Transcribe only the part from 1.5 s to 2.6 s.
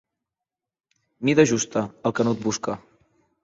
justa, el canut